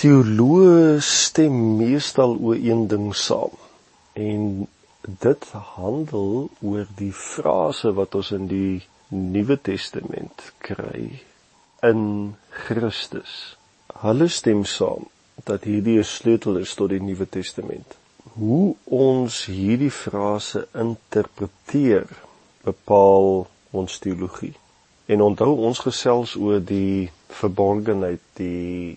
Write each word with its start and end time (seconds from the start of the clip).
Teoloë 0.00 0.96
stem 1.04 1.56
meestal 1.76 2.30
oor 2.40 2.56
een 2.56 2.86
ding 2.88 3.10
saam. 3.12 3.52
En 4.16 4.44
dit 5.24 5.42
handel 5.74 6.30
oor 6.64 6.86
die 6.96 7.12
frase 7.12 7.92
wat 7.98 8.16
ons 8.16 8.30
in 8.32 8.46
die 8.48 8.78
Nuwe 9.12 9.58
Testament 9.60 10.46
kry 10.64 11.02
in 11.84 12.00
Christus. 12.62 13.34
Hulle 14.00 14.30
stem 14.32 14.62
saam 14.64 15.04
dat 15.50 15.68
hierdie 15.68 15.98
'n 16.00 16.08
sleutel 16.12 16.56
is 16.62 16.72
tot 16.80 16.88
die 16.94 17.02
Nuwe 17.10 17.28
Testament. 17.28 17.98
Hoe 18.38 18.74
ons 18.84 19.44
hierdie 19.52 19.92
frase 19.92 20.64
interpreteer, 20.72 22.08
bepaal 22.64 23.46
ons 23.70 23.98
teologie. 23.98 24.54
En 25.06 25.20
onthou 25.20 25.52
ons 25.68 25.78
gesels 25.78 26.36
oor 26.36 26.64
die 26.64 27.10
verborgenheid, 27.28 28.24
die 28.40 28.96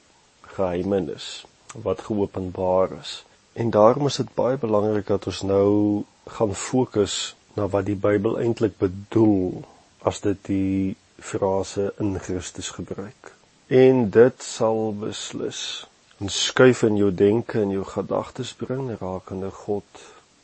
geheimenis 0.54 1.46
wat 1.84 2.02
geopenbaar 2.08 2.90
is. 3.02 3.24
En 3.54 3.70
daarom 3.70 4.06
is 4.06 4.16
dit 4.22 4.34
baie 4.34 4.58
belangrik 4.58 5.08
dat 5.08 5.26
ons 5.26 5.42
nou 5.42 6.04
gaan 6.26 6.56
fokus 6.56 7.36
na 7.54 7.68
wat 7.68 7.86
die 7.86 7.98
Bybel 7.98 8.40
eintlik 8.42 8.78
bedoel 8.78 9.64
as 10.02 10.22
dit 10.22 10.46
die 10.50 10.96
frase 11.20 11.94
in 12.02 12.20
Christus 12.20 12.70
gebruik. 12.70 13.34
En 13.68 14.10
dit 14.10 14.44
sal 14.44 14.94
beslis 15.00 15.88
'n 16.22 16.30
skuif 16.30 16.84
in 16.84 16.98
jou 16.98 17.12
denke 17.12 17.62
en 17.62 17.70
jou 17.70 17.84
gedagtes 17.84 18.54
bring 18.54 18.92
rakende 19.00 19.52
God 19.52 20.02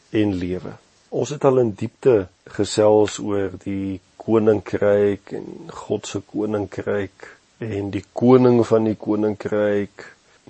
en 0.10 0.34
lewe. 0.34 0.74
Ons 1.10 1.30
het 1.30 1.44
al 1.44 1.60
in 1.60 1.74
diepte 1.74 2.28
gesels 2.44 3.20
oor 3.20 3.52
die 3.64 4.00
koninkryk 4.16 5.32
en 5.32 5.70
God 5.74 6.08
se 6.08 6.22
koninkryk 6.32 7.39
en 7.60 7.90
die 7.92 8.04
koning 8.16 8.62
van 8.68 8.88
die 8.88 8.96
koninkryk. 8.96 10.06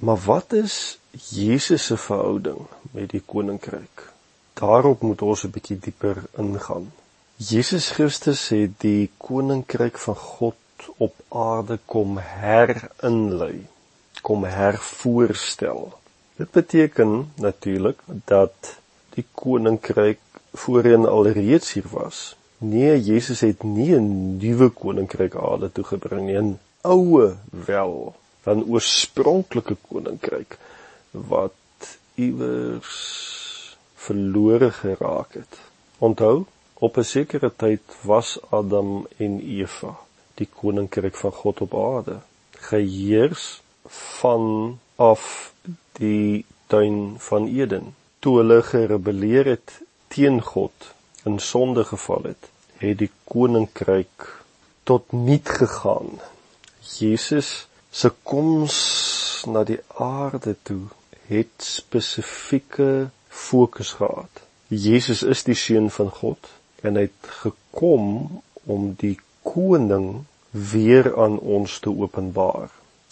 Maar 0.05 0.19
wat 0.25 0.53
is 0.53 0.99
Jesus 1.33 1.85
se 1.89 1.97
verhouding 1.97 2.67
met 2.93 3.09
die 3.09 3.23
koninkryk? 3.25 4.05
Daarop 4.53 5.01
moet 5.01 5.21
ons 5.21 5.43
'n 5.43 5.51
bietjie 5.51 5.79
dieper 5.79 6.23
ingaan. 6.37 6.91
Jesus 7.35 7.89
Christus 7.89 8.49
het 8.49 8.79
die 8.79 9.09
koninkryk 9.17 9.97
van 9.97 10.15
God 10.15 10.55
op 10.97 11.15
aarde 11.29 11.79
kom 11.85 12.17
herinlei, 12.17 13.65
kom 14.21 14.43
hervoorstel. 14.43 15.93
Dit 16.35 16.51
beteken 16.51 17.31
natuurlik 17.35 17.99
dat 18.25 18.77
die 19.09 19.25
koninkryk 19.31 20.19
voorheen 20.53 21.05
alreeds 21.05 21.73
hier 21.73 21.89
was. 21.91 22.35
Nee, 22.57 23.01
Jesus 23.01 23.39
het 23.39 23.63
nie 23.63 23.95
'n 23.95 24.37
nuwe 24.37 24.69
koninkryk 24.69 25.35
aarde 25.35 25.71
toe 25.71 25.83
gebring 25.83 26.25
nie, 26.25 26.57
oue 26.81 27.35
wel 27.65 28.15
van 28.41 28.63
oorspronklike 28.63 29.75
koninkryk 29.87 30.57
wat 31.11 31.97
iewers 32.15 33.77
verlore 33.95 34.71
geraak 34.71 35.33
het. 35.33 35.59
Onthou, 35.97 36.45
op 36.73 36.97
'n 36.97 37.03
sekere 37.03 37.51
tyd 37.55 37.81
was 38.01 38.37
Adam 38.49 39.07
en 39.17 39.39
Eva 39.39 39.97
die 40.39 40.47
koninkryk 40.47 41.15
van 41.15 41.31
God 41.31 41.61
op 41.61 41.75
aarde, 41.75 42.19
geheers 42.51 43.61
van 44.19 44.79
af 44.95 45.53
die 45.99 46.45
tuin 46.67 47.15
van 47.17 47.47
Eden. 47.47 47.95
Toe 48.19 48.37
hulle 48.37 48.61
gerebelleer 48.63 49.45
het 49.45 49.81
teen 50.07 50.41
God, 50.41 50.73
in 51.23 51.39
sonde 51.39 51.83
geval 51.83 52.23
het, 52.23 52.49
het 52.77 52.97
die 52.97 53.11
koninkryk 53.23 54.27
tot 54.83 55.11
niet 55.11 55.49
gegaan 55.49 56.19
Jesus 56.97 57.67
se 57.91 58.09
koms 58.23 58.77
na 59.47 59.63
die 59.63 59.79
aarde 59.95 60.55
toe 60.63 60.87
het 61.29 61.63
spesifieke 61.63 63.09
fokus 63.27 63.91
gehad. 63.99 64.41
Jesus 64.67 65.23
is 65.23 65.43
die 65.43 65.57
seun 65.57 65.89
van 65.93 66.09
God 66.09 66.49
en 66.81 66.97
hy 66.97 67.07
het 67.07 67.29
gekom 67.43 68.05
om 68.65 68.91
die 69.01 69.17
koning 69.45 70.25
weer 70.51 71.11
aan 71.17 71.37
ons 71.39 71.79
te 71.79 71.93
openbaar. 71.93 72.69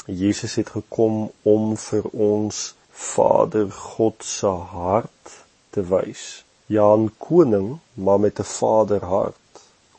Jesus 0.08 0.56
het 0.56 0.70
gekom 0.74 1.28
om 1.44 1.74
vir 1.78 2.06
ons 2.14 2.74
Vader 2.98 3.70
God 3.72 4.24
se 4.26 4.50
hart 4.74 5.34
te 5.70 5.84
wys. 5.90 6.44
Ja, 6.66 6.96
'n 6.96 7.12
koning, 7.18 7.80
maar 7.94 8.20
met 8.20 8.40
'n 8.40 8.44
vaderhart. 8.44 9.46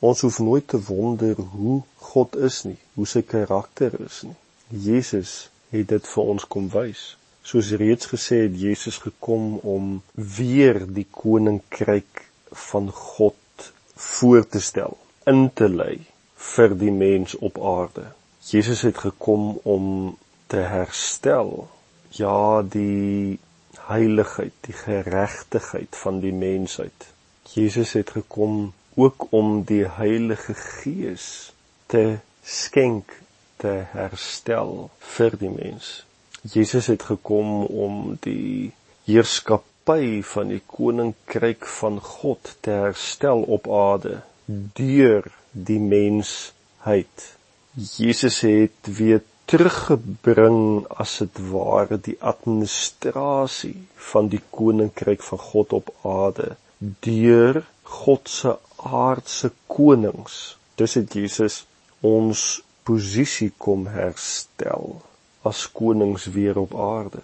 Ons 0.00 0.20
hoef 0.20 0.38
nooit 0.38 0.66
te 0.68 0.78
wonder 0.86 1.34
hoe 1.34 1.80
God 2.10 2.36
is 2.36 2.62
nie, 2.64 2.78
hoe 2.94 3.06
sy 3.06 3.22
karakter 3.26 3.96
is 4.04 4.22
nie. 4.22 4.36
Jesus 4.70 5.48
het 5.72 5.88
dit 5.90 6.10
vir 6.12 6.30
ons 6.34 6.44
kom 6.46 6.68
wys. 6.70 7.16
Soos 7.42 7.72
reeds 7.80 8.10
gesê 8.12 8.44
het 8.44 8.54
Jesus 8.60 9.00
gekom 9.02 9.56
om 9.66 9.96
weer 10.14 10.84
die 10.86 11.06
koninkryk 11.10 12.22
van 12.68 12.90
God 12.92 13.70
voor 13.98 14.46
te 14.46 14.60
stel, 14.60 14.94
in 15.26 15.48
te 15.54 15.68
lei 15.68 16.04
vir 16.54 16.74
die 16.78 16.92
mens 16.94 17.34
op 17.42 17.58
aarde. 17.58 18.06
Jesus 18.48 18.84
het 18.86 19.00
gekom 19.02 19.58
om 19.64 20.14
te 20.46 20.62
herstel 20.62 21.68
ja 22.16 22.62
die 22.62 23.38
heiligheid, 23.88 24.54
die 24.60 24.76
geregtigheid 24.76 25.96
van 25.96 26.20
die 26.20 26.32
mensheid. 26.32 27.08
Jesus 27.52 27.92
het 27.98 28.10
gekom 28.16 28.72
ook 28.98 29.26
om 29.30 29.62
die 29.62 29.84
Heilige 29.86 30.54
Gees 30.58 31.52
te 31.86 32.18
skenk, 32.42 33.14
te 33.62 33.70
herstel 33.92 34.90
vir 35.14 35.36
die 35.38 35.50
mens. 35.54 35.90
Jesus 36.42 36.88
het 36.90 37.04
gekom 37.06 37.64
om 37.66 38.16
die 38.26 38.72
heerskappy 39.06 40.20
van 40.32 40.50
die 40.50 40.62
koninkryk 40.66 41.66
van 41.78 41.98
God 42.02 42.54
te 42.66 42.74
herstel 42.74 43.42
op 43.46 43.70
aarde 43.70 44.20
deur 44.78 45.30
die 45.52 45.80
mensheid. 45.82 47.26
Jesus 47.74 48.40
het 48.46 48.94
weer 48.98 49.22
teruggebring 49.48 50.86
as 50.90 51.18
dit 51.22 51.42
ware 51.50 51.98
die 52.02 52.18
administrasie 52.20 53.76
van 54.10 54.30
die 54.32 54.42
koninkryk 54.50 55.22
van 55.24 55.46
God 55.50 55.74
op 55.82 55.92
aarde 56.02 56.56
deur 57.06 57.62
God 57.82 58.28
se 58.28 58.58
aardse 58.78 59.52
konings. 59.66 60.56
Dis 60.74 60.94
het 60.94 61.14
Jesus 61.14 61.64
ons 62.00 62.62
posisie 62.86 63.50
kom 63.58 63.86
herstel 63.90 65.00
as 65.42 65.66
konings 65.72 66.26
weer 66.34 66.58
op 66.58 66.74
aarde. 66.74 67.22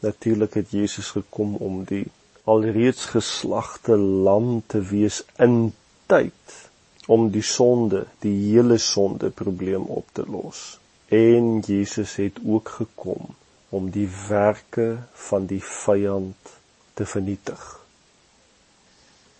Natuurlik 0.00 0.54
het 0.54 0.70
Jesus 0.70 1.10
gekom 1.16 1.56
om 1.56 1.84
die 1.84 2.04
alreeds 2.44 3.04
geslagte 3.14 3.96
lam 3.96 4.62
te 4.66 4.80
wees 4.80 5.22
in 5.38 5.72
tyd 6.06 6.58
om 7.06 7.30
die 7.30 7.42
sonde, 7.42 8.04
die 8.22 8.34
hele 8.50 8.78
sonde 8.82 9.30
probleem 9.30 9.82
op 9.82 10.06
te 10.12 10.24
los. 10.26 10.78
En 11.08 11.60
Jesus 11.66 12.16
het 12.16 12.38
ook 12.46 12.68
gekom 12.68 13.34
om 13.68 13.90
die 13.90 14.08
werke 14.28 14.96
van 15.14 15.46
die 15.46 15.62
vyand 15.62 16.54
te 16.94 17.06
vernietig. 17.06 17.85